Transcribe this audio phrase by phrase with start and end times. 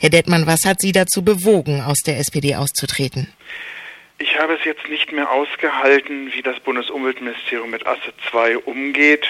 [0.00, 3.28] Herr Dettmann, was hat Sie dazu bewogen, aus der SPD auszutreten?
[4.22, 9.26] Ich habe es jetzt nicht mehr ausgehalten, wie das Bundesumweltministerium mit Asse 2 umgeht.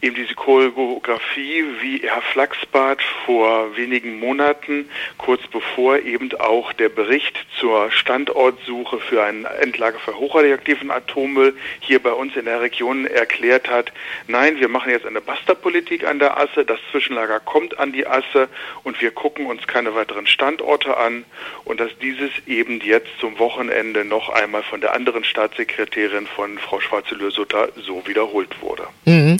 [0.00, 7.38] Eben diese Choreografie, wie Herr Flachsbart vor wenigen Monaten, kurz bevor eben auch der Bericht
[7.60, 13.70] zur Standortsuche für ein Endlager für hochradioaktiven Atommüll hier bei uns in der Region erklärt
[13.70, 13.92] hat,
[14.26, 18.48] nein, wir machen jetzt eine Basta-Politik an der Asse, das Zwischenlager kommt an die Asse
[18.82, 21.24] und wir gucken uns keine weiteren Standorte an
[21.64, 26.80] und dass dieses eben jetzt zum Wochenende noch einmal von der anderen Staatssekretärin von Frau
[26.80, 28.86] Schwarze-Lürsutter so wiederholt wurde.
[29.04, 29.38] Mhm.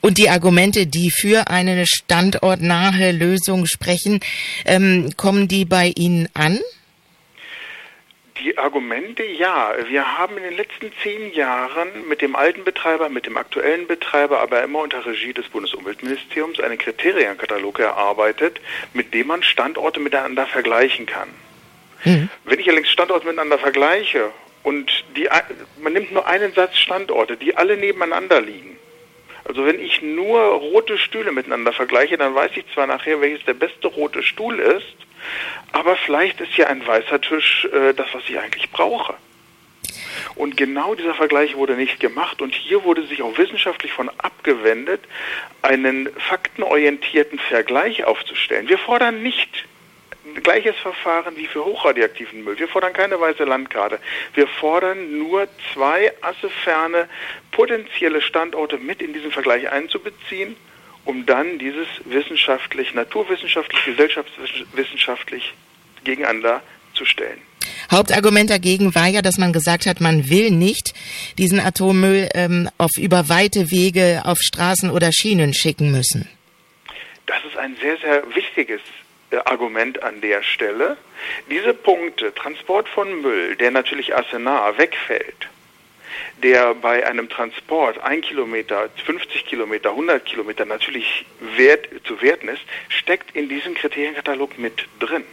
[0.00, 4.20] Und die Argumente, die für eine standortnahe Lösung sprechen,
[4.64, 6.60] ähm, kommen die bei Ihnen an?
[8.42, 9.74] Die Argumente, ja.
[9.88, 14.40] Wir haben in den letzten zehn Jahren mit dem alten Betreiber, mit dem aktuellen Betreiber,
[14.40, 18.60] aber immer unter Regie des Bundesumweltministeriums einen Kriterienkatalog erarbeitet,
[18.94, 21.28] mit dem man Standorte miteinander vergleichen kann.
[22.04, 22.30] Mhm.
[22.50, 24.32] Wenn ich allerdings Standorte miteinander vergleiche
[24.64, 25.28] und die,
[25.80, 28.76] man nimmt nur einen Satz Standorte, die alle nebeneinander liegen.
[29.44, 33.54] Also wenn ich nur rote Stühle miteinander vergleiche, dann weiß ich zwar nachher, welches der
[33.54, 34.96] beste rote Stuhl ist,
[35.70, 39.14] aber vielleicht ist ja ein weißer Tisch äh, das, was ich eigentlich brauche.
[40.34, 45.02] Und genau dieser Vergleich wurde nicht gemacht und hier wurde sich auch wissenschaftlich von abgewendet,
[45.62, 48.68] einen faktenorientierten Vergleich aufzustellen.
[48.68, 49.68] Wir fordern nicht
[50.42, 52.58] gleiches Verfahren wie für hochradioaktiven Müll.
[52.58, 53.98] Wir fordern keine weiße Landkarte.
[54.34, 57.08] Wir fordern nur zwei asseferne
[57.50, 60.56] potenzielle Standorte mit in diesen Vergleich einzubeziehen,
[61.04, 65.54] um dann dieses wissenschaftlich, naturwissenschaftlich, gesellschaftswissenschaftlich
[66.04, 66.62] gegeneinander
[66.94, 67.40] zu stellen.
[67.90, 70.94] Hauptargument dagegen war ja, dass man gesagt hat, man will nicht
[71.38, 76.28] diesen Atommüll ähm, auf über weite Wege auf Straßen oder Schienen schicken müssen.
[77.26, 78.80] Das ist ein sehr, sehr wichtiges
[79.46, 80.96] Argument an der Stelle.
[81.50, 85.48] Diese Punkte, Transport von Müll, der natürlich arsenar wegfällt,
[86.42, 92.62] der bei einem Transport ein Kilometer, 50 Kilometer, 100 Kilometer natürlich wert, zu werten ist,
[92.88, 95.24] steckt in diesem Kriterienkatalog mit drin.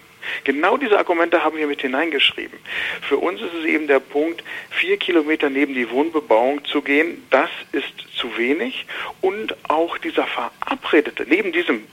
[0.44, 2.59] Genau diese Argumente haben wir mit hineingeschrieben.
[3.01, 7.50] Für uns ist es eben der Punkt, vier Kilometer neben die Wohnbebauung zu gehen, das
[7.71, 8.85] ist zu wenig.
[9.21, 11.88] Und auch dieser verabredete, neben diesem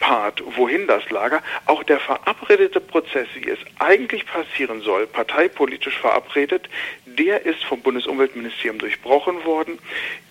[0.00, 6.68] Part, wohin das Lager, auch der verabredete Prozess, wie es eigentlich passieren soll, parteipolitisch verabredet,
[7.04, 9.78] der ist vom Bundesumweltministerium durchbrochen worden,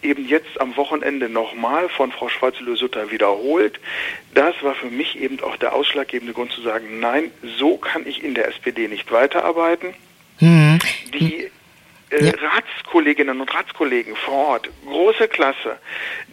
[0.01, 3.79] eben jetzt am Wochenende nochmal von Frau Schwarze-Lösutter wiederholt.
[4.33, 8.23] Das war für mich eben auch der ausschlaggebende Grund zu sagen, nein, so kann ich
[8.23, 9.93] in der SPD nicht weiterarbeiten.
[10.39, 10.79] Hm.
[11.13, 11.51] Die
[12.09, 12.31] äh, ja.
[12.31, 15.77] Ratskolleginnen und Ratskollegen vor Ort, große Klasse.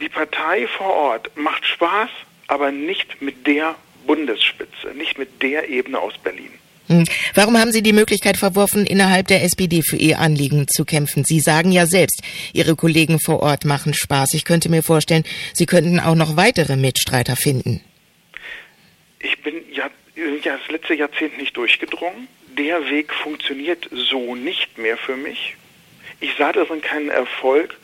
[0.01, 2.09] Die Partei vor Ort macht Spaß,
[2.49, 3.75] aber nicht mit der
[4.07, 6.51] Bundesspitze, nicht mit der Ebene aus Berlin.
[6.89, 7.05] Hm.
[7.35, 11.25] Warum haben Sie die Möglichkeit verworfen, innerhalb der SPD für Ihr Anliegen zu kämpfen?
[11.25, 14.35] Sie sagen ja selbst, Ihre Kollegen vor Ort machen Spaß.
[14.35, 17.81] Ich könnte mir vorstellen, Sie könnten auch noch weitere Mitstreiter finden.
[19.19, 22.29] Ich bin ja, ja das letzte Jahrzehnt nicht durchgedrungen.
[22.57, 25.57] Der Weg funktioniert so nicht mehr für mich.
[26.21, 27.77] Ich sah darin keinen Erfolg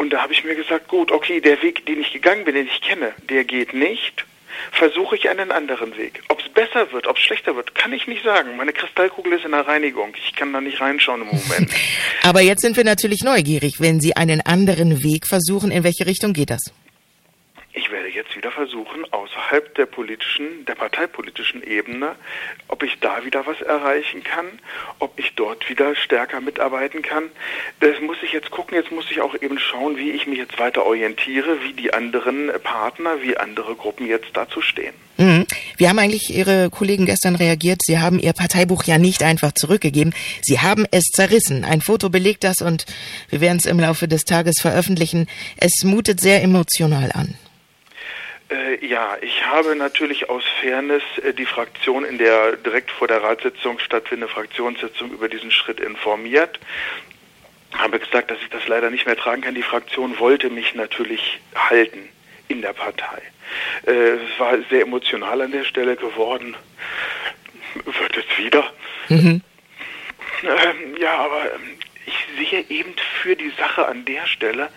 [0.00, 2.66] und da habe ich mir gesagt, gut, okay, der Weg, den ich gegangen bin, den
[2.66, 4.24] ich kenne, der geht nicht.
[4.72, 6.22] Versuche ich einen anderen Weg.
[6.28, 8.56] Ob es besser wird, ob es schlechter wird, kann ich nicht sagen.
[8.56, 10.14] Meine Kristallkugel ist in der Reinigung.
[10.16, 11.70] Ich kann da nicht reinschauen im Moment.
[12.22, 15.70] Aber jetzt sind wir natürlich neugierig, wenn Sie einen anderen Weg versuchen.
[15.70, 16.72] In welche Richtung geht das?
[18.30, 22.14] Jetzt wieder versuchen, außerhalb der politischen, der parteipolitischen Ebene,
[22.68, 24.46] ob ich da wieder was erreichen kann,
[24.98, 27.24] ob ich dort wieder stärker mitarbeiten kann.
[27.80, 28.76] Das muss ich jetzt gucken.
[28.76, 32.50] Jetzt muss ich auch eben schauen, wie ich mich jetzt weiter orientiere, wie die anderen
[32.62, 34.94] Partner, wie andere Gruppen jetzt dazu stehen.
[35.16, 35.46] Mhm.
[35.76, 37.80] Wie haben eigentlich Ihre Kollegen gestern reagiert?
[37.84, 40.14] Sie haben Ihr Parteibuch ja nicht einfach zurückgegeben.
[40.42, 41.64] Sie haben es zerrissen.
[41.64, 42.86] Ein Foto belegt das und
[43.28, 45.26] wir werden es im Laufe des Tages veröffentlichen.
[45.56, 47.34] Es mutet sehr emotional an.
[48.50, 53.22] Äh, ja, ich habe natürlich aus Fairness äh, die Fraktion in der direkt vor der
[53.22, 56.58] Ratssitzung stattfindende Fraktionssitzung über diesen Schritt informiert.
[57.72, 59.54] Habe gesagt, dass ich das leider nicht mehr tragen kann.
[59.54, 62.08] Die Fraktion wollte mich natürlich halten
[62.48, 63.22] in der Partei.
[63.86, 66.56] Äh, es war sehr emotional an der Stelle geworden.
[67.84, 68.64] Wird es wieder.
[69.08, 69.42] Mhm.
[70.42, 71.50] Ähm, ja, aber
[72.68, 74.70] eben für die Sache an der Stelle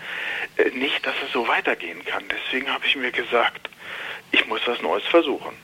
[0.58, 2.24] äh, nicht, dass es so weitergehen kann.
[2.30, 3.70] Deswegen habe ich mir gesagt,
[4.32, 5.64] ich muss was Neues versuchen.